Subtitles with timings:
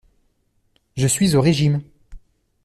[0.97, 1.83] Je suis au régime.